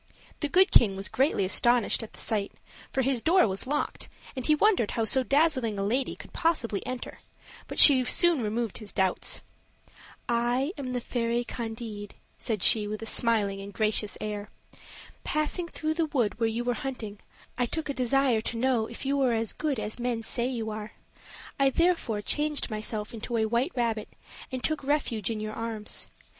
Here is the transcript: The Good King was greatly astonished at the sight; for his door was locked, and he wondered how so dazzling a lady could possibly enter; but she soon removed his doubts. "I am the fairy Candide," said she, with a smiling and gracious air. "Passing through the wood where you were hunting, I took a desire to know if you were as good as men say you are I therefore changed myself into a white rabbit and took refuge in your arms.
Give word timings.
The 0.39 0.49
Good 0.49 0.71
King 0.71 0.95
was 0.95 1.07
greatly 1.07 1.45
astonished 1.45 2.01
at 2.01 2.13
the 2.13 2.19
sight; 2.19 2.53
for 2.91 3.03
his 3.03 3.21
door 3.21 3.47
was 3.47 3.67
locked, 3.67 4.09
and 4.35 4.43
he 4.43 4.55
wondered 4.55 4.89
how 4.97 5.05
so 5.05 5.21
dazzling 5.21 5.77
a 5.77 5.83
lady 5.83 6.15
could 6.15 6.33
possibly 6.33 6.83
enter; 6.87 7.19
but 7.67 7.77
she 7.77 8.03
soon 8.05 8.41
removed 8.41 8.79
his 8.79 8.91
doubts. 8.91 9.43
"I 10.27 10.71
am 10.75 10.93
the 10.93 11.01
fairy 11.01 11.43
Candide," 11.43 12.15
said 12.39 12.63
she, 12.63 12.87
with 12.87 13.03
a 13.03 13.05
smiling 13.05 13.61
and 13.61 13.71
gracious 13.71 14.17
air. 14.19 14.49
"Passing 15.23 15.67
through 15.67 15.93
the 15.93 16.07
wood 16.07 16.39
where 16.39 16.49
you 16.49 16.63
were 16.63 16.73
hunting, 16.73 17.19
I 17.55 17.67
took 17.67 17.87
a 17.87 17.93
desire 17.93 18.41
to 18.41 18.57
know 18.57 18.87
if 18.87 19.05
you 19.05 19.17
were 19.17 19.33
as 19.33 19.53
good 19.53 19.79
as 19.79 19.99
men 19.99 20.23
say 20.23 20.47
you 20.47 20.71
are 20.71 20.93
I 21.59 21.69
therefore 21.69 22.23
changed 22.23 22.71
myself 22.71 23.13
into 23.13 23.37
a 23.37 23.45
white 23.45 23.73
rabbit 23.75 24.09
and 24.51 24.63
took 24.63 24.83
refuge 24.83 25.29
in 25.29 25.39
your 25.39 25.53
arms. 25.53 26.07